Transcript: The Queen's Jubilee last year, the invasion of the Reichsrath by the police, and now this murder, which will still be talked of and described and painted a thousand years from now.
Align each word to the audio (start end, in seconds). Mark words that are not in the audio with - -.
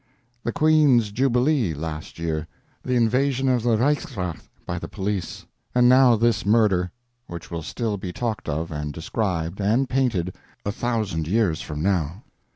The 0.43 0.51
Queen's 0.51 1.11
Jubilee 1.11 1.75
last 1.75 2.17
year, 2.17 2.47
the 2.81 2.95
invasion 2.95 3.47
of 3.47 3.61
the 3.61 3.77
Reichsrath 3.77 4.49
by 4.65 4.79
the 4.79 4.87
police, 4.87 5.45
and 5.75 5.87
now 5.87 6.15
this 6.15 6.43
murder, 6.43 6.89
which 7.27 7.51
will 7.51 7.61
still 7.61 7.97
be 7.97 8.11
talked 8.11 8.49
of 8.49 8.71
and 8.71 8.91
described 8.91 9.61
and 9.61 9.87
painted 9.87 10.33
a 10.65 10.71
thousand 10.71 11.27
years 11.27 11.61
from 11.61 11.83
now. 11.83 12.23